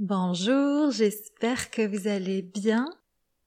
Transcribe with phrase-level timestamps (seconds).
[0.00, 2.88] Bonjour, j'espère que vous allez bien.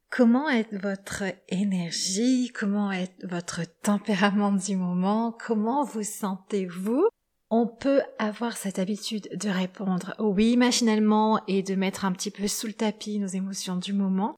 [0.10, 2.52] Comment est votre énergie?
[2.54, 5.32] Comment est votre tempérament du moment?
[5.32, 7.08] Comment vous sentez-vous?
[7.52, 12.50] On peut avoir cette habitude de répondre oui machinalement et de mettre un petit peu
[12.50, 14.36] sous le tapis nos émotions du moment.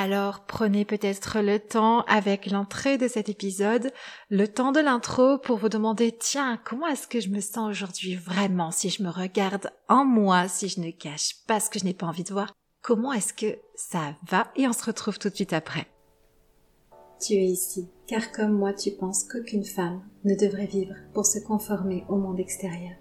[0.00, 3.90] Alors prenez peut-être le temps avec l'entrée de cet épisode,
[4.30, 8.14] le temps de l'intro pour vous demander tiens, comment est-ce que je me sens aujourd'hui
[8.14, 11.84] vraiment si je me regarde en moi, si je ne cache pas ce que je
[11.84, 14.46] n'ai pas envie de voir, comment est-ce que ça va?
[14.54, 15.88] Et on se retrouve tout de suite après.
[17.20, 21.40] Tu es ici, car comme moi tu penses qu'aucune femme ne devrait vivre pour se
[21.40, 22.94] conformer au monde extérieur.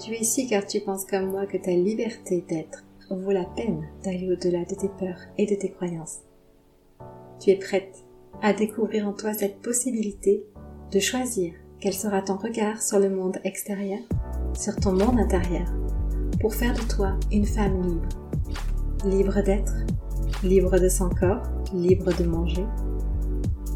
[0.00, 3.84] Tu es ici car tu penses comme moi que ta liberté d'être vaut la peine
[4.02, 6.20] d'aller au-delà de tes peurs et de tes croyances.
[7.40, 8.04] Tu es prête
[8.42, 10.44] à découvrir en toi cette possibilité
[10.90, 14.00] de choisir quel sera ton regard sur le monde extérieur,
[14.54, 15.66] sur ton monde intérieur,
[16.40, 18.08] pour faire de toi une femme libre.
[19.04, 19.74] Libre d'être,
[20.42, 21.42] libre de son corps,
[21.74, 22.64] libre de manger.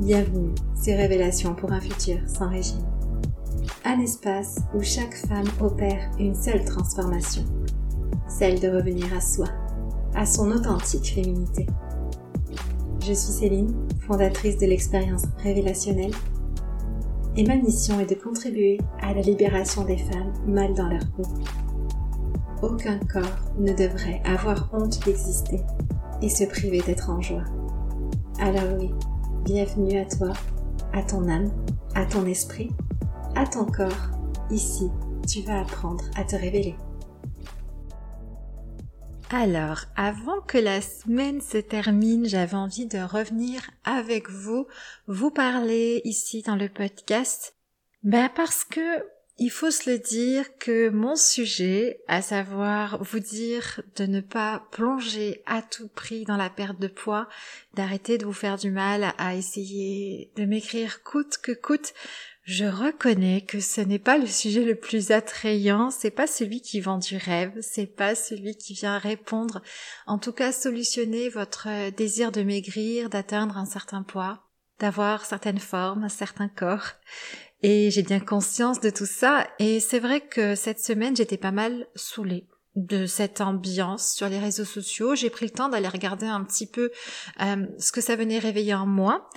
[0.00, 2.86] Bienvenue sur Révélations pour un futur sans régime.
[3.84, 7.44] Un espace où chaque femme opère une seule transformation
[8.28, 9.46] celle de revenir à soi,
[10.14, 11.66] à son authentique féminité.
[13.00, 16.12] Je suis Céline, fondatrice de l'expérience révélationnelle,
[17.36, 21.22] et ma mission est de contribuer à la libération des femmes mal dans leur peau.
[22.62, 25.60] Aucun corps ne devrait avoir honte d'exister
[26.20, 27.44] et se priver d'être en joie.
[28.40, 28.90] Alors oui,
[29.44, 30.32] bienvenue à toi,
[30.92, 31.50] à ton âme,
[31.94, 32.70] à ton esprit,
[33.36, 34.10] à ton corps.
[34.50, 34.90] Ici,
[35.26, 36.74] tu vas apprendre à te révéler.
[39.30, 44.66] Alors, avant que la semaine se termine, j'avais envie de revenir avec vous,
[45.06, 47.54] vous parler ici dans le podcast.
[48.02, 49.04] Ben parce que
[49.40, 54.66] il faut se le dire que mon sujet, à savoir vous dire de ne pas
[54.72, 57.28] plonger à tout prix dans la perte de poids,
[57.74, 61.92] d'arrêter de vous faire du mal à essayer de m'écrire coûte que coûte,
[62.48, 66.80] je reconnais que ce n'est pas le sujet le plus attrayant, c'est pas celui qui
[66.80, 69.60] vend du rêve, c'est pas celui qui vient répondre,
[70.06, 74.48] en tout cas solutionner votre désir de maigrir, d'atteindre un certain poids,
[74.80, 76.92] d'avoir certaines formes, un certain corps.
[77.62, 81.52] Et j'ai bien conscience de tout ça, et c'est vrai que cette semaine j'étais pas
[81.52, 82.46] mal saoulée
[82.78, 85.14] de cette ambiance sur les réseaux sociaux.
[85.14, 86.90] J'ai pris le temps d'aller regarder un petit peu
[87.40, 89.28] euh, ce que ça venait réveiller en moi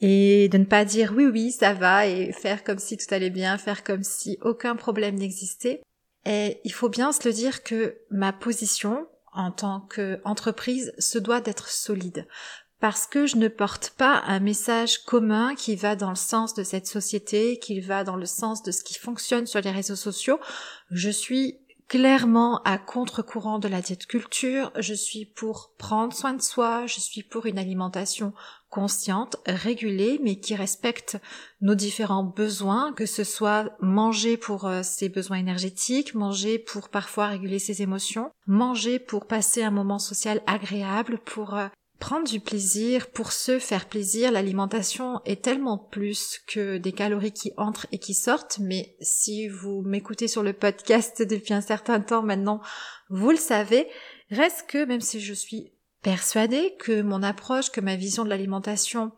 [0.00, 3.30] et de ne pas dire oui oui ça va et faire comme si tout allait
[3.30, 5.82] bien, faire comme si aucun problème n'existait.
[6.24, 11.40] Et il faut bien se le dire que ma position en tant qu'entreprise se doit
[11.40, 12.26] d'être solide
[12.84, 16.62] parce que je ne porte pas un message commun qui va dans le sens de
[16.62, 20.38] cette société, qui va dans le sens de ce qui fonctionne sur les réseaux sociaux.
[20.90, 26.42] Je suis clairement à contre-courant de la diète culture, je suis pour prendre soin de
[26.42, 28.32] soi, je suis pour une alimentation
[28.70, 31.18] consciente, régulée, mais qui respecte
[31.60, 37.28] nos différents besoins, que ce soit manger pour euh, ses besoins énergétiques, manger pour parfois
[37.28, 41.68] réguler ses émotions, manger pour passer un moment social agréable, pour euh,
[42.04, 47.54] prendre du plaisir, pour se faire plaisir, l'alimentation est tellement plus que des calories qui
[47.56, 52.22] entrent et qui sortent, mais si vous m'écoutez sur le podcast depuis un certain temps
[52.22, 52.60] maintenant,
[53.08, 53.88] vous le savez,
[54.30, 55.72] reste que même si je suis
[56.02, 59.12] persuadée que mon approche, que ma vision de l'alimentation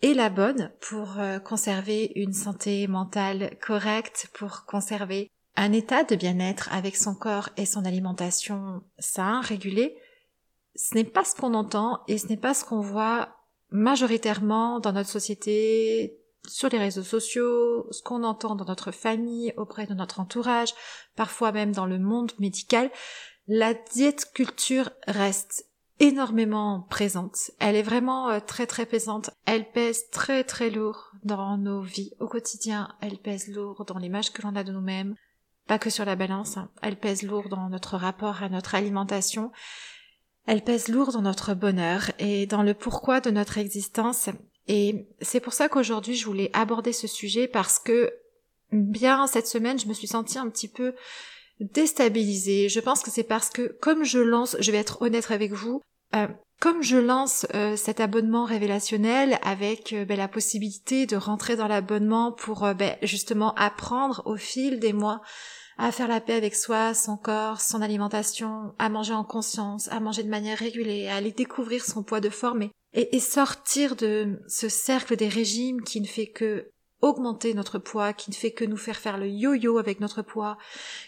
[0.00, 6.16] est la bonne pour euh, conserver une santé mentale correcte, pour conserver un état de
[6.16, 9.94] bien-être avec son corps et son alimentation sain, régulé,
[10.74, 13.36] ce n'est pas ce qu'on entend et ce n'est pas ce qu'on voit
[13.70, 19.86] majoritairement dans notre société, sur les réseaux sociaux, ce qu'on entend dans notre famille, auprès
[19.86, 20.74] de notre entourage,
[21.14, 22.90] parfois même dans le monde médical,
[23.46, 25.66] la diète culture reste
[25.98, 27.50] énormément présente.
[27.58, 29.30] Elle est vraiment euh, très très présente.
[29.44, 32.88] Elle pèse très très lourd dans nos vies au quotidien.
[33.00, 35.14] Elle pèse lourd dans l'image que l'on a de nous-mêmes.
[35.66, 36.56] Pas que sur la balance.
[36.56, 36.70] Hein.
[36.80, 39.52] Elle pèse lourd dans notre rapport à notre alimentation.
[40.46, 44.30] Elle pèse lourd dans notre bonheur et dans le pourquoi de notre existence.
[44.68, 48.12] Et c'est pour ça qu'aujourd'hui je voulais aborder ce sujet parce que
[48.72, 50.94] bien cette semaine je me suis sentie un petit peu
[51.60, 52.68] déstabilisée.
[52.68, 55.82] Je pense que c'est parce que comme je lance, je vais être honnête avec vous,
[56.14, 56.26] euh,
[56.58, 61.68] comme je lance euh, cet abonnement révélationnel avec euh, ben, la possibilité de rentrer dans
[61.68, 65.20] l'abonnement pour ben, justement apprendre au fil des mois
[65.80, 69.98] à faire la paix avec soi, son corps, son alimentation, à manger en conscience, à
[69.98, 74.40] manger de manière régulée, à aller découvrir son poids de forme et, et sortir de
[74.46, 78.66] ce cercle des régimes qui ne fait que augmenter notre poids, qui ne fait que
[78.66, 80.58] nous faire faire le yo-yo avec notre poids,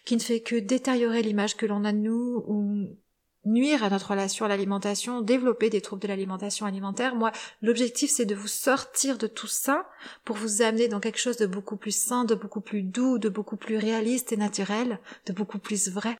[0.06, 2.96] qui ne fait que détériorer l'image que l'on a de nous, ou
[3.44, 7.14] nuire à notre relation à l'alimentation, développer des troubles de l'alimentation alimentaire.
[7.14, 9.86] Moi, l'objectif, c'est de vous sortir de tout ça
[10.24, 13.28] pour vous amener dans quelque chose de beaucoup plus sain, de beaucoup plus doux, de
[13.28, 16.16] beaucoup plus réaliste et naturel, de beaucoup plus vrai.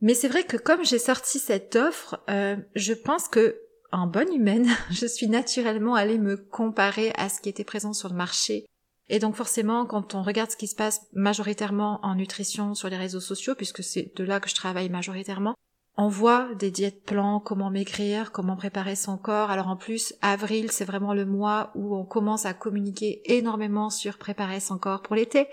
[0.00, 3.60] Mais c'est vrai que comme j'ai sorti cette offre, euh, je pense que
[3.92, 8.08] en bonne humaine, je suis naturellement allée me comparer à ce qui était présent sur
[8.08, 8.66] le marché.
[9.08, 12.96] Et donc forcément, quand on regarde ce qui se passe majoritairement en nutrition sur les
[12.96, 15.54] réseaux sociaux, puisque c'est de là que je travaille majoritairement,
[15.98, 19.50] on voit des diètes plans, comment maigrir, comment préparer son corps.
[19.50, 24.18] Alors en plus, avril, c'est vraiment le mois où on commence à communiquer énormément sur
[24.18, 25.48] préparer son corps pour l'été.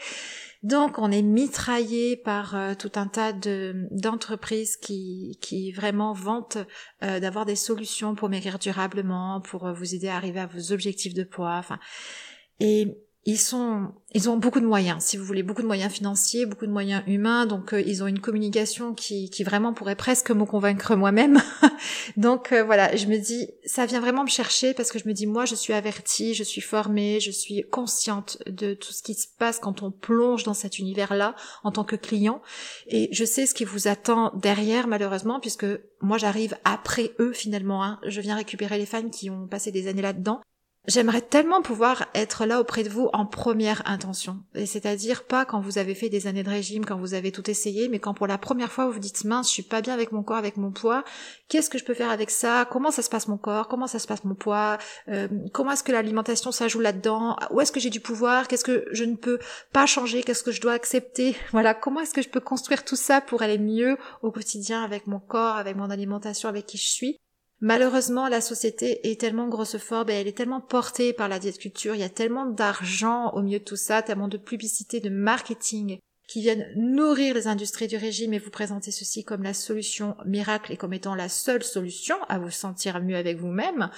[0.61, 6.57] Donc on est mitraillé par euh, tout un tas de d'entreprises qui qui vraiment vantent
[7.03, 10.71] euh, d'avoir des solutions pour maigrir durablement, pour euh, vous aider à arriver à vos
[10.71, 11.55] objectifs de poids.
[11.57, 11.79] Enfin,
[12.61, 16.45] et ils sont, ils ont beaucoup de moyens, si vous voulez, beaucoup de moyens financiers,
[16.45, 17.45] beaucoup de moyens humains.
[17.45, 21.41] Donc, euh, ils ont une communication qui, qui vraiment pourrait presque me convaincre moi-même.
[22.17, 25.13] donc, euh, voilà, je me dis, ça vient vraiment me chercher parce que je me
[25.13, 29.13] dis, moi, je suis avertie, je suis formée, je suis consciente de tout ce qui
[29.13, 32.41] se passe quand on plonge dans cet univers-là en tant que client,
[32.87, 35.65] et je sais ce qui vous attend derrière, malheureusement, puisque
[36.01, 37.85] moi, j'arrive après eux finalement.
[37.85, 37.99] Hein.
[38.05, 40.41] Je viens récupérer les fans qui ont passé des années là-dedans.
[40.85, 44.39] J'aimerais tellement pouvoir être là auprès de vous en première intention.
[44.53, 47.88] C'est-à-dire pas quand vous avez fait des années de régime, quand vous avez tout essayé,
[47.88, 50.12] mais quand pour la première fois vous vous dites mince, je suis pas bien avec
[50.12, 51.06] mon corps, avec mon poids.
[51.47, 52.68] Qu'est-ce que je peux faire avec ça?
[52.69, 53.69] Comment ça se passe mon corps?
[53.69, 54.77] Comment ça se passe mon poids?
[55.07, 57.38] Euh, Comment est-ce que l'alimentation ça joue là-dedans?
[57.51, 58.50] Où est-ce que j'ai du pouvoir?
[58.50, 59.39] Qu'est-ce que je ne peux
[59.71, 60.21] pas changer?
[60.21, 61.38] Qu'est-ce que je dois accepter?
[61.53, 61.74] Voilà.
[61.74, 65.19] Comment est-ce que je peux construire tout ça pour aller mieux au quotidien avec mon
[65.19, 67.18] corps, avec mon alimentation, avec qui je suis?
[67.63, 71.95] Malheureusement, la société est tellement grossophobe et elle est tellement portée par la diète culture,
[71.95, 75.98] il y a tellement d'argent au milieu de tout ça, tellement de publicité, de marketing
[76.27, 80.74] qui viennent nourrir les industries du régime et vous présenter ceci comme la solution miracle
[80.74, 83.89] et comme étant la seule solution à vous sentir mieux avec vous-même,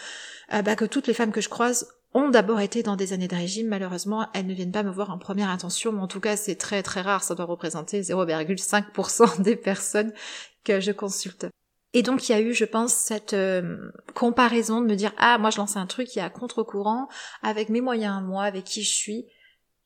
[0.54, 3.28] euh, bah, que toutes les femmes que je croise ont d'abord été dans des années
[3.28, 6.20] de régime, malheureusement, elles ne viennent pas me voir en première intention, mais en tout
[6.20, 10.14] cas, c'est très très rare, ça doit représenter 0,5% des personnes
[10.64, 11.48] que je consulte.
[11.96, 13.78] Et donc il y a eu, je pense, cette euh,
[14.14, 17.08] comparaison de me dire ah moi je lance un truc qui est à contre-courant
[17.42, 19.26] avec mes moyens à moi, avec qui je suis.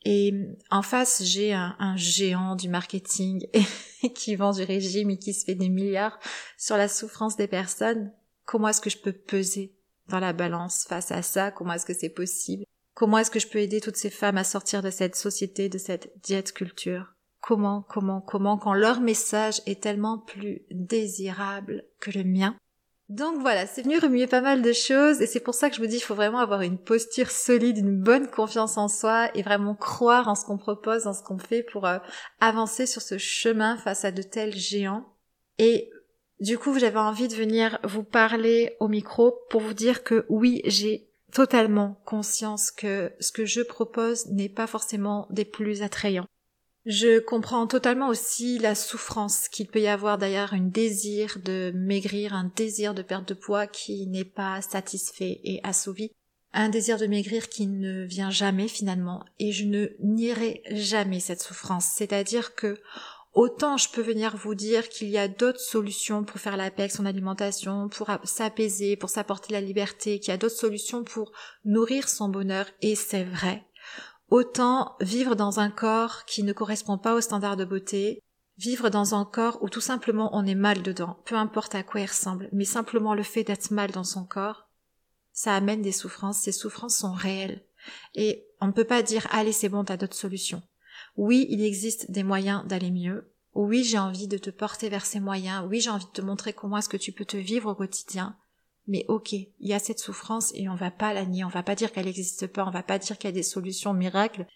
[0.05, 0.33] Et
[0.71, 3.45] en face j'ai un, géant du marketing
[4.15, 6.19] qui vend du régime et qui se fait des milliards
[6.57, 8.11] sur la souffrance des personnes.
[8.43, 9.75] Comment est-ce que je peux peser
[10.07, 11.51] dans la balance face à ça?
[11.51, 12.63] Comment est-ce que c'est possible?
[12.95, 15.77] Comment est-ce que je peux aider toutes ces femmes à sortir de cette société, de
[15.77, 17.13] cette diète culture?
[17.41, 22.55] Comment, comment, comment, quand leur message est tellement plus désirable que le mien.
[23.09, 25.81] Donc voilà, c'est venu remuer pas mal de choses et c'est pour ça que je
[25.81, 29.41] vous dis il faut vraiment avoir une posture solide, une bonne confiance en soi et
[29.41, 31.97] vraiment croire en ce qu'on propose, en ce qu'on fait pour euh,
[32.39, 35.05] avancer sur ce chemin face à de tels géants.
[35.57, 35.89] Et
[36.39, 40.61] du coup, j'avais envie de venir vous parler au micro pour vous dire que oui,
[40.65, 46.27] j'ai totalement conscience que ce que je propose n'est pas forcément des plus attrayants.
[46.85, 52.33] Je comprends totalement aussi la souffrance qu'il peut y avoir d'ailleurs un désir de maigrir,
[52.33, 56.11] un désir de perte de poids qui n'est pas satisfait et assouvi,
[56.53, 61.41] un désir de maigrir qui ne vient jamais finalement, et je ne nierai jamais cette
[61.41, 61.87] souffrance.
[61.95, 62.79] C'est-à-dire que
[63.33, 66.83] autant je peux venir vous dire qu'il y a d'autres solutions pour faire la paix
[66.83, 71.33] avec son alimentation, pour s'apaiser, pour s'apporter la liberté, qu'il y a d'autres solutions pour
[71.65, 73.65] nourrir son bonheur, et c'est vrai
[74.29, 78.21] autant vivre dans un corps qui ne correspond pas aux standards de beauté,
[78.57, 82.01] vivre dans un corps où tout simplement on est mal dedans, peu importe à quoi
[82.01, 84.67] il ressemble, mais simplement le fait d'être mal dans son corps,
[85.31, 87.63] ça amène des souffrances, ces souffrances sont réelles.
[88.15, 90.61] Et on ne peut pas dire allez c'est bon, t'as d'autres solutions.
[91.15, 93.31] Oui, il existe des moyens d'aller mieux.
[93.53, 95.65] Oui, j'ai envie de te porter vers ces moyens.
[95.67, 98.37] Oui, j'ai envie de te montrer comment est-ce que tu peux te vivre au quotidien.
[98.89, 101.61] Mais ok, il y a cette souffrance et on va pas la nier, on va
[101.61, 104.47] pas dire qu'elle n'existe pas, on va pas dire qu'il y a des solutions miracles.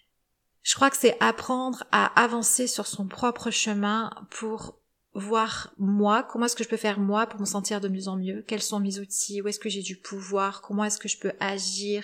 [0.63, 4.79] Je crois que c'est apprendre à avancer sur son propre chemin pour
[5.13, 8.17] voir moi, comment est-ce que je peux faire moi pour me sentir de mieux en
[8.17, 11.19] mieux, quels sont mes outils, où est-ce que j'ai du pouvoir, comment est-ce que je
[11.19, 12.03] peux agir,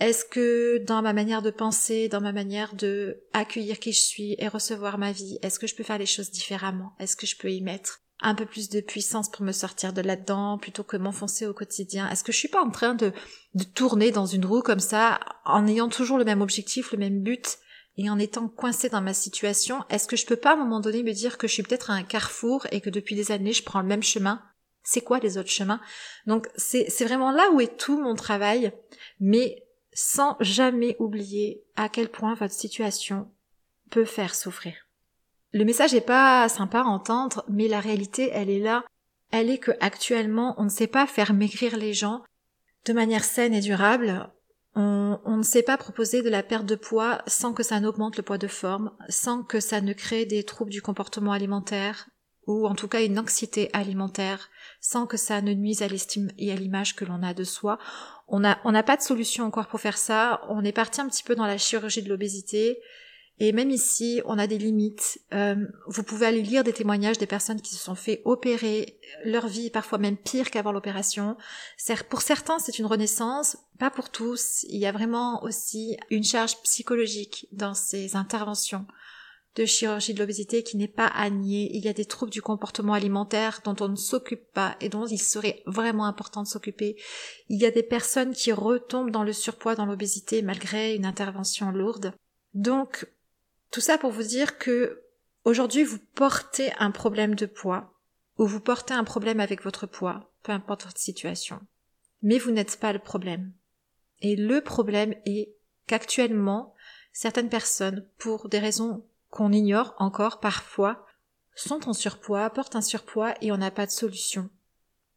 [0.00, 4.36] est-ce que dans ma manière de penser, dans ma manière de accueillir qui je suis
[4.38, 7.36] et recevoir ma vie, est-ce que je peux faire les choses différemment, est-ce que je
[7.36, 10.96] peux y mettre un peu plus de puissance pour me sortir de là-dedans plutôt que
[10.96, 12.08] m'enfoncer au quotidien.
[12.08, 13.12] Est-ce que je suis pas en train de,
[13.54, 17.22] de tourner dans une roue comme ça en ayant toujours le même objectif, le même
[17.22, 17.58] but
[17.98, 19.84] et en étant coincée dans ma situation?
[19.90, 21.90] Est-ce que je peux pas à un moment donné me dire que je suis peut-être
[21.90, 24.42] à un carrefour et que depuis des années je prends le même chemin?
[24.84, 25.80] C'est quoi les autres chemins?
[26.26, 28.72] Donc c'est vraiment là où est tout mon travail,
[29.20, 33.30] mais sans jamais oublier à quel point votre situation
[33.90, 34.74] peut faire souffrir.
[35.52, 38.84] Le message n'est pas sympa à entendre, mais la réalité, elle est là.
[39.30, 42.22] Elle est que actuellement, on ne sait pas faire maigrir les gens
[42.86, 44.30] de manière saine et durable.
[44.74, 48.22] On, ne sait pas proposer de la perte de poids sans que ça n'augmente le
[48.22, 52.08] poids de forme, sans que ça ne crée des troubles du comportement alimentaire,
[52.46, 54.48] ou en tout cas une anxiété alimentaire,
[54.80, 57.78] sans que ça ne nuise à l'estime et à l'image que l'on a de soi.
[58.28, 60.40] On n'a pas de solution encore pour faire ça.
[60.48, 62.78] On est parti un petit peu dans la chirurgie de l'obésité.
[63.38, 65.20] Et même ici, on a des limites.
[65.32, 69.48] Euh, vous pouvez aller lire des témoignages des personnes qui se sont fait opérer, leur
[69.48, 71.36] vie parfois même pire qu'avant l'opération.
[72.08, 74.64] Pour certains, c'est une renaissance, pas pour tous.
[74.68, 78.86] Il y a vraiment aussi une charge psychologique dans ces interventions
[79.56, 81.70] de chirurgie de l'obésité qui n'est pas à nier.
[81.74, 85.06] Il y a des troubles du comportement alimentaire dont on ne s'occupe pas et dont
[85.06, 86.96] il serait vraiment important de s'occuper.
[87.48, 91.70] Il y a des personnes qui retombent dans le surpoids, dans l'obésité malgré une intervention
[91.70, 92.14] lourde.
[92.54, 93.06] Donc,
[93.72, 95.02] tout ça pour vous dire que
[95.44, 97.98] aujourd'hui vous portez un problème de poids
[98.38, 101.60] ou vous portez un problème avec votre poids, peu importe votre situation.
[102.22, 103.52] Mais vous n'êtes pas le problème.
[104.20, 105.54] Et le problème est
[105.86, 106.74] qu'actuellement,
[107.12, 111.04] certaines personnes, pour des raisons qu'on ignore encore parfois,
[111.54, 114.48] sont en surpoids, portent un surpoids et on n'a pas de solution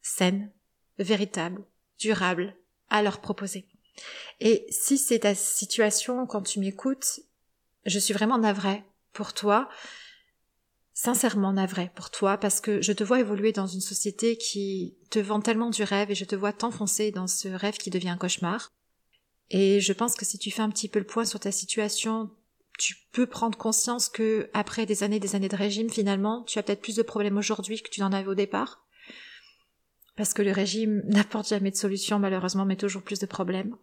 [0.02, 0.52] saine,
[0.98, 1.64] véritable,
[2.00, 2.56] durable
[2.90, 3.68] à leur proposer.
[4.40, 7.22] Et si c'est ta situation quand tu m'écoutes,
[7.86, 9.70] je suis vraiment navrée pour toi,
[10.94, 15.20] sincèrement navrée pour toi, parce que je te vois évoluer dans une société qui te
[15.20, 18.18] vend tellement du rêve et je te vois t'enfoncer dans ce rêve qui devient un
[18.18, 18.72] cauchemar.
[19.50, 22.32] Et je pense que si tu fais un petit peu le point sur ta situation,
[22.78, 26.64] tu peux prendre conscience que après des années, des années de régime, finalement, tu as
[26.64, 28.86] peut-être plus de problèmes aujourd'hui que tu n'en avais au départ.
[30.16, 33.76] Parce que le régime n'apporte jamais de solution, malheureusement, mais toujours plus de problèmes.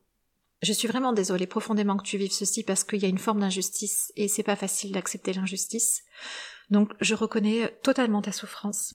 [0.62, 3.40] Je suis vraiment désolée profondément que tu vives ceci parce qu'il y a une forme
[3.40, 6.02] d'injustice et c'est pas facile d'accepter l'injustice.
[6.71, 8.95] Donc je reconnais totalement ta souffrance.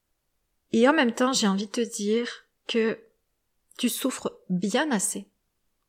[0.71, 2.29] Et en même temps, j'ai envie de te dire
[2.67, 3.00] que
[3.77, 5.27] tu souffres bien assez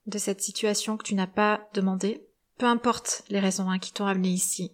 [0.06, 2.26] de cette situation que tu n'as pas demandé,
[2.58, 4.72] peu importe les raisons hein, qui t'ont amené ici.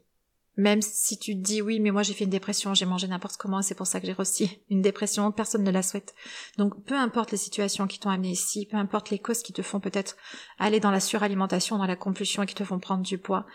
[0.56, 3.36] Même si tu te dis oui, mais moi j'ai fait une dépression, j'ai mangé n'importe
[3.36, 6.14] comment, c'est pour ça que j'ai reçu une dépression, personne ne la souhaite.
[6.58, 9.62] Donc peu importe les situations qui t'ont amené ici, peu importe les causes qui te
[9.62, 10.16] font peut-être
[10.58, 13.46] aller dans la suralimentation, dans la compulsion et qui te font prendre du poids,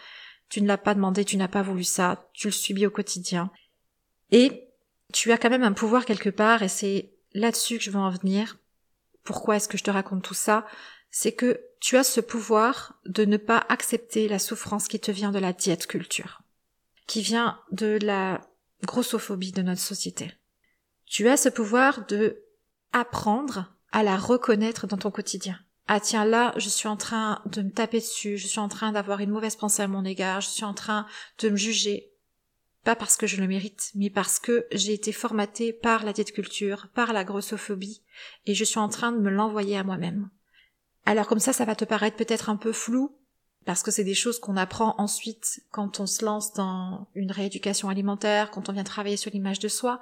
[0.49, 3.51] tu ne l'as pas demandé, tu n'as pas voulu ça, tu le subis au quotidien.
[4.31, 4.67] Et
[5.13, 8.09] tu as quand même un pouvoir quelque part, et c'est là-dessus que je veux en
[8.09, 8.57] venir.
[9.23, 10.65] Pourquoi est-ce que je te raconte tout ça?
[11.11, 15.31] C'est que tu as ce pouvoir de ne pas accepter la souffrance qui te vient
[15.31, 16.41] de la diète culture
[17.09, 18.39] qui vient de la
[18.85, 20.31] grossophobie de notre société.
[21.07, 22.43] Tu as ce pouvoir de
[22.93, 25.59] apprendre à la reconnaître dans ton quotidien.
[25.87, 28.91] Ah tiens, là, je suis en train de me taper dessus, je suis en train
[28.91, 31.07] d'avoir une mauvaise pensée à mon égard, je suis en train
[31.39, 32.11] de me juger.
[32.83, 36.31] Pas parce que je le mérite, mais parce que j'ai été formatée par la diète
[36.31, 38.03] culture, par la grossophobie,
[38.45, 40.29] et je suis en train de me l'envoyer à moi-même.
[41.07, 43.18] Alors comme ça, ça va te paraître peut-être un peu flou,
[43.65, 47.89] parce que c'est des choses qu'on apprend ensuite quand on se lance dans une rééducation
[47.89, 49.99] alimentaire, quand on vient travailler sur l'image de soi.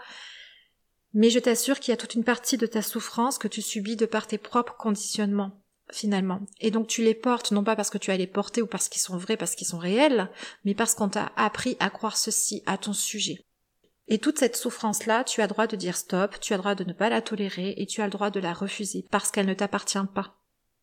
[1.13, 3.95] Mais je t'assure qu'il y a toute une partie de ta souffrance que tu subis
[3.95, 5.59] de par tes propres conditionnements,
[5.91, 6.41] finalement.
[6.59, 8.89] Et donc tu les portes, non pas parce que tu as les porter ou parce
[8.89, 10.29] qu'ils sont vrais, parce qu'ils sont réels,
[10.63, 13.43] mais parce qu'on t'a appris à croire ceci à ton sujet.
[14.09, 16.93] Et toute cette souffrance-là, tu as droit de dire stop, tu as droit de ne
[16.93, 19.97] pas la tolérer et tu as le droit de la refuser parce qu'elle ne t'appartient
[20.13, 20.37] pas.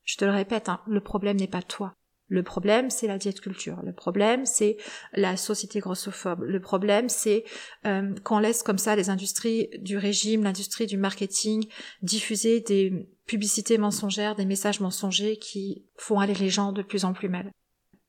[0.04, 1.94] Je te le répète, hein, le problème n'est pas toi.
[2.28, 3.82] Le problème, c'est la diète culture.
[3.84, 4.78] Le problème, c'est
[5.12, 6.42] la société grossophobe.
[6.42, 7.44] Le problème, c'est
[7.86, 11.66] euh, qu'on laisse comme ça les industries du régime, l'industrie du marketing
[12.02, 17.12] diffuser des publicités mensongères, des messages mensongers qui font aller les gens de plus en
[17.12, 17.50] plus mal.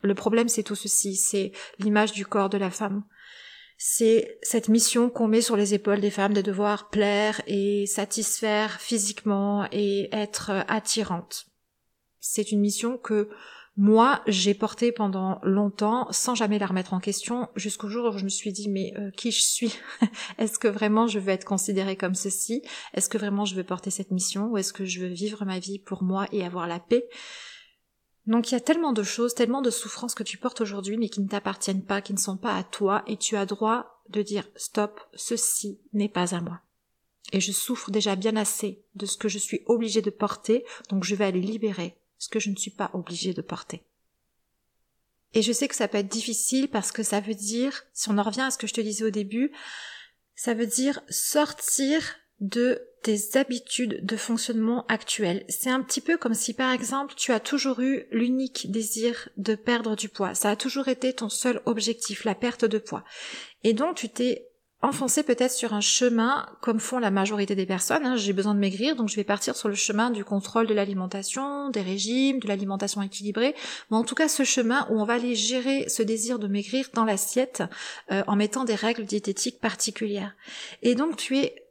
[0.02, 3.04] Le problème, c'est tout ceci, c'est l'image du corps de la femme.
[3.78, 8.80] C'est cette mission qu'on met sur les épaules des femmes de devoir plaire et satisfaire
[8.80, 11.48] physiquement et être attirante.
[12.20, 13.30] C'est une mission que
[13.78, 18.24] moi, j'ai porté pendant longtemps sans jamais la remettre en question jusqu'au jour où je
[18.24, 19.78] me suis dit mais euh, qui je suis?
[20.38, 22.62] Est-ce que vraiment je veux être considérée comme ceci?
[22.94, 24.48] Est-ce que vraiment je veux porter cette mission?
[24.48, 27.06] Ou est-ce que je veux vivre ma vie pour moi et avoir la paix?
[28.28, 31.10] Donc il y a tellement de choses, tellement de souffrances que tu portes aujourd'hui mais
[31.10, 34.22] qui ne t'appartiennent pas, qui ne sont pas à toi et tu as droit de
[34.22, 36.62] dire stop, ceci n'est pas à moi.
[37.34, 41.04] Et je souffre déjà bien assez de ce que je suis obligée de porter, donc
[41.04, 43.84] je vais aller libérer ce que je ne suis pas obligée de porter.
[45.36, 48.18] Et je sais que ça peut être difficile parce que ça veut dire, si on
[48.18, 49.52] en revient à ce que je te disais au début,
[50.34, 55.46] ça veut dire sortir de tes habitudes de fonctionnement actuelles.
[55.48, 59.54] C'est un petit peu comme si par exemple tu as toujours eu l'unique désir de
[59.54, 60.34] perdre du poids.
[60.34, 63.06] Ça a toujours été ton seul objectif, la perte de poids.
[63.64, 64.48] Et donc tu t'es
[64.82, 68.06] enfoncé peut-être sur un chemin comme font la majorité des personnes.
[68.06, 68.18] Hein.
[68.18, 71.70] J'ai besoin de maigrir, donc je vais partir sur le chemin du contrôle de l'alimentation,
[71.70, 73.56] des régimes, de l'alimentation équilibrée.
[73.90, 76.90] Mais en tout cas, ce chemin où on va aller gérer ce désir de maigrir
[76.94, 77.64] dans l'assiette
[78.12, 80.36] euh, en mettant des règles diététiques particulières.
[80.82, 81.65] Et donc tu es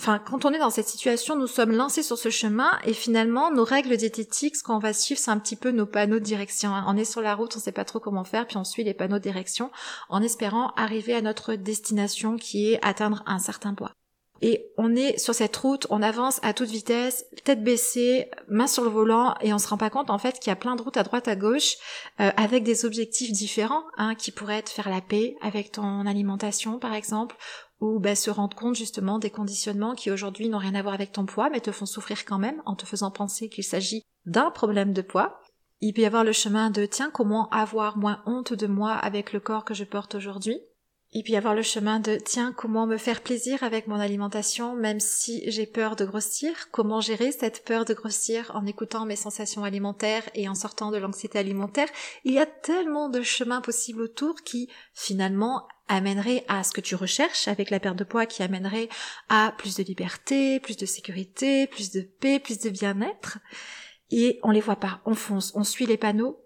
[0.00, 3.50] Enfin, quand on est dans cette situation, nous sommes lancés sur ce chemin et finalement,
[3.50, 6.72] nos règles diététiques, ce qu'on va suivre, c'est un petit peu nos panneaux de direction.
[6.86, 8.94] On est sur la route, on sait pas trop comment faire, puis on suit les
[8.94, 9.70] panneaux de direction
[10.08, 13.92] en espérant arriver à notre destination qui est atteindre un certain poids.
[14.40, 18.84] Et on est sur cette route, on avance à toute vitesse, tête baissée, main sur
[18.84, 20.82] le volant, et on se rend pas compte en fait qu'il y a plein de
[20.82, 21.76] routes à droite à gauche
[22.20, 26.78] euh, avec des objectifs différents, hein, qui pourraient être faire la paix avec ton alimentation
[26.78, 27.36] par exemple,
[27.80, 31.12] ou bah, se rendre compte justement des conditionnements qui aujourd'hui n'ont rien à voir avec
[31.12, 34.50] ton poids mais te font souffrir quand même en te faisant penser qu'il s'agit d'un
[34.50, 35.40] problème de poids.
[35.80, 39.32] Il peut y avoir le chemin de tiens comment avoir moins honte de moi avec
[39.32, 40.60] le corps que je porte aujourd'hui?
[41.12, 44.76] Il peut y avoir le chemin de tiens comment me faire plaisir avec mon alimentation
[44.76, 49.16] même si j'ai peur de grossir, comment gérer cette peur de grossir en écoutant mes
[49.16, 51.88] sensations alimentaires et en sortant de l'anxiété alimentaire?
[52.24, 56.94] Il y a tellement de chemins possibles autour qui finalement amènerait à ce que tu
[56.94, 58.88] recherches avec la perte de poids qui amènerait
[59.28, 63.38] à plus de liberté, plus de sécurité, plus de paix, plus de bien-être.
[64.10, 66.40] Et on les voit pas, on fonce, on suit les panneaux.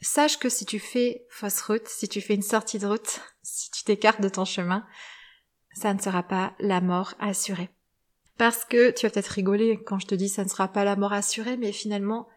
[0.00, 3.70] Sache que si tu fais fausse route, si tu fais une sortie de route, si
[3.70, 4.86] tu t'écartes de ton chemin,
[5.72, 7.70] ça ne sera pas la mort assurée.
[8.36, 10.96] Parce que tu vas peut-être rigoler quand je te dis ça ne sera pas la
[10.96, 12.28] mort assurée, mais finalement,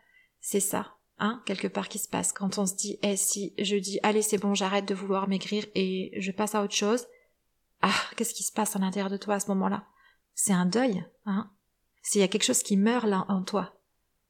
[0.41, 2.33] c'est ça hein, quelque part qui se passe.
[2.33, 5.65] Quand on se dit, eh si je dis, allez c'est bon, j'arrête de vouloir maigrir
[5.75, 7.05] et je passe à autre chose,
[7.81, 9.86] ah, qu'est-ce qui se passe à l'intérieur de toi à ce moment-là?
[10.33, 11.50] C'est un deuil, hein?
[12.01, 13.77] S'il y a quelque chose qui meurt là en toi,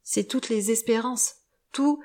[0.03, 1.35] c'est toutes les espérances,
[1.71, 2.01] tout,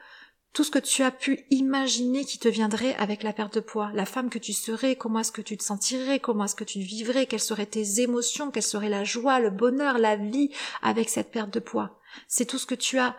[0.53, 3.91] tout ce que tu as pu imaginer qui te viendrait avec la perte de poids,
[3.95, 6.81] la femme que tu serais, comment est-ce que tu te sentirais, comment est-ce que tu
[6.81, 10.51] vivrais, quelles seraient tes émotions, quelle serait la joie, le bonheur, la vie
[10.83, 11.99] avec cette perte de poids.
[12.29, 13.17] C'est tout ce que tu as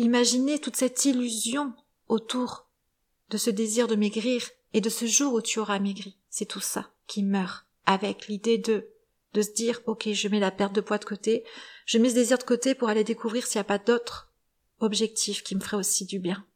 [0.00, 1.74] Imaginez toute cette illusion
[2.08, 2.66] autour
[3.28, 6.16] de ce désir de maigrir et de ce jour où tu auras maigri.
[6.30, 8.88] C'est tout ça qui meurt avec l'idée de
[9.34, 11.44] de se dire ok je mets la perte de poids de côté,
[11.84, 14.32] je mets ce désir de côté pour aller découvrir s'il n'y a pas d'autres
[14.78, 16.46] objectifs qui me feraient aussi du bien.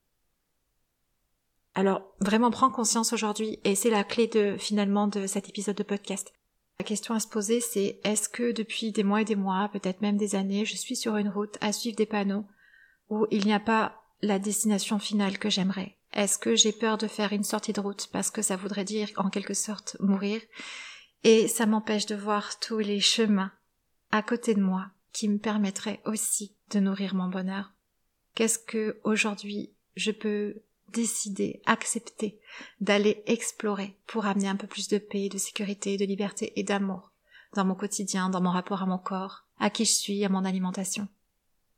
[1.75, 5.83] Alors vraiment prends conscience aujourd'hui et c'est la clé de finalement de cet épisode de
[5.83, 6.33] podcast.
[6.79, 10.01] La question à se poser c'est est-ce que depuis des mois et des mois, peut-être
[10.01, 12.47] même des années, je suis sur une route à suivre des panneaux
[13.09, 17.07] où il n'y a pas la destination finale que j'aimerais Est-ce que j'ai peur de
[17.07, 20.41] faire une sortie de route parce que ça voudrait dire en quelque sorte mourir?
[21.23, 23.53] Et ça m'empêche de voir tous les chemins
[24.11, 27.73] à côté de moi qui me permettraient aussi de nourrir mon bonheur.
[28.35, 30.63] Qu'est-ce que aujourd'hui je peux
[30.93, 32.39] décider, accepter
[32.81, 37.13] d'aller explorer pour amener un peu plus de paix, de sécurité, de liberté et d'amour
[37.55, 40.45] dans mon quotidien, dans mon rapport à mon corps, à qui je suis, à mon
[40.45, 41.09] alimentation?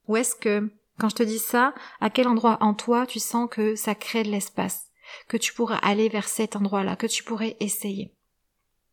[0.09, 3.49] Ou est-ce que quand je te dis ça, à quel endroit en toi tu sens
[3.51, 4.91] que ça crée de l'espace,
[5.29, 8.15] que tu pourras aller vers cet endroit-là, que tu pourrais essayer?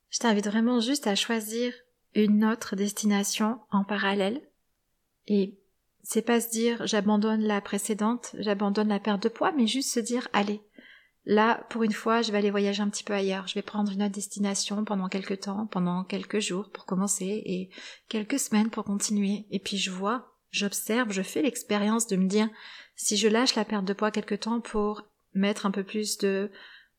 [0.10, 1.74] Je t'invite vraiment juste à choisir
[2.14, 4.42] une autre destination en parallèle
[5.28, 5.58] et
[6.04, 10.00] c'est pas se dire j'abandonne la précédente, j'abandonne la perte de poids, mais juste se
[10.00, 10.62] dire allez,
[11.26, 13.92] là pour une fois je vais aller voyager un petit peu ailleurs, je vais prendre
[13.92, 17.70] une autre destination pendant quelques temps, pendant quelques jours pour commencer et
[18.10, 22.48] quelques semaines pour continuer et puis je vois j'observe, je fais l'expérience de me dire
[22.96, 26.52] si je lâche la perte de poids quelque temps pour mettre un peu plus de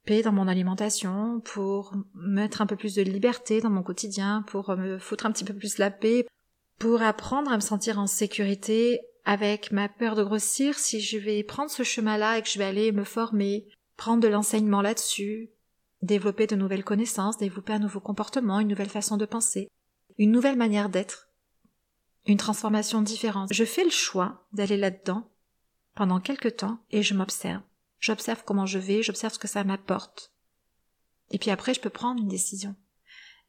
[0.05, 4.77] paix dans mon alimentation, pour mettre un peu plus de liberté dans mon quotidien, pour
[4.77, 6.27] me foutre un petit peu plus la paix,
[6.79, 11.43] pour apprendre à me sentir en sécurité avec ma peur de grossir, si je vais
[11.45, 15.49] prendre ce chemin-là et que je vais aller me former, prendre de l'enseignement là-dessus,
[16.03, 19.69] développer de nouvelles connaissances, développer un nouveau comportement, une nouvelle façon de penser,
[20.19, 21.24] une nouvelle manière d'être,
[22.27, 23.53] une transformation différente.
[23.53, 25.29] Je fais le choix d'aller là-dedans
[25.95, 27.63] pendant quelque temps et je m'observe.
[28.01, 30.33] J'observe comment je vais, j'observe ce que ça m'apporte.
[31.31, 32.75] Et puis après, je peux prendre une décision.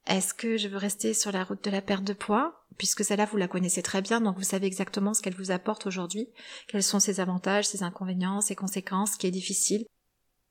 [0.08, 3.26] Est-ce que je veux rester sur la route de la perte de poids, puisque celle-là
[3.26, 6.28] vous la connaissez très bien, donc vous savez exactement ce qu'elle vous apporte aujourd'hui,
[6.68, 9.86] quels sont ses avantages, ses inconvénients, ses conséquences, ce qui est difficile?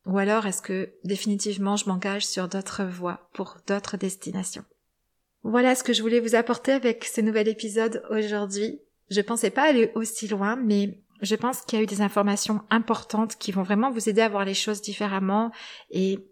[0.06, 4.64] Ou alors est-ce que définitivement je m'engage sur d'autres voies, pour d'autres destinations?
[5.44, 8.80] Voilà ce que je voulais vous apporter avec ce nouvel épisode aujourd'hui.
[9.10, 12.62] Je pensais pas aller aussi loin, mais je pense qu'il y a eu des informations
[12.70, 15.52] importantes qui vont vraiment vous aider à voir les choses différemment
[15.90, 16.26] et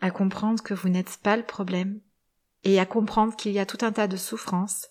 [0.00, 2.00] à comprendre que vous n'êtes pas le problème
[2.64, 4.88] et à comprendre qu'il y a tout un tas de souffrances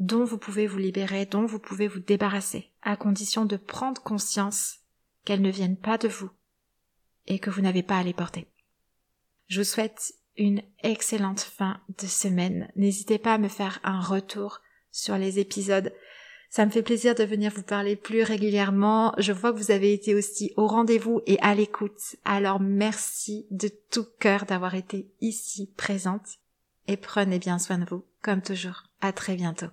[0.00, 4.80] dont vous pouvez vous libérer, dont vous pouvez vous débarrasser, à condition de prendre conscience
[5.24, 6.30] qu'elles ne viennent pas de vous
[7.28, 8.48] et que vous n'avez pas à les porter.
[9.46, 12.68] Je vous souhaite une excellente fin de semaine.
[12.76, 15.92] N'hésitez pas à me faire un retour sur les épisodes.
[16.50, 19.14] Ça me fait plaisir de venir vous parler plus régulièrement.
[19.16, 22.16] Je vois que vous avez été aussi au rendez-vous et à l'écoute.
[22.24, 26.38] Alors merci de tout cœur d'avoir été ici présente.
[26.88, 28.82] Et prenez bien soin de vous, comme toujours.
[29.00, 29.68] À très bientôt.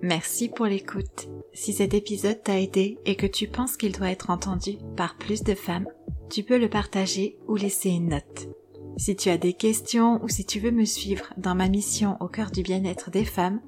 [0.00, 1.28] Merci pour l'écoute.
[1.52, 5.42] Si cet épisode t'a aidé et que tu penses qu'il doit être entendu par plus
[5.42, 5.86] de femmes,
[6.30, 8.48] tu peux le partager ou laisser une note.
[8.96, 12.28] Si tu as des questions ou si tu veux me suivre dans ma mission au
[12.28, 13.60] cœur du bien-être des femmes,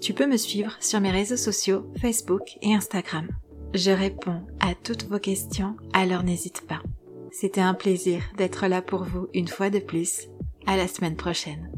[0.00, 3.28] tu peux me suivre sur mes réseaux sociaux Facebook et Instagram.
[3.74, 6.80] Je réponds à toutes vos questions, alors n'hésite pas.
[7.30, 10.28] C'était un plaisir d'être là pour vous une fois de plus.
[10.66, 11.70] À la semaine prochaine.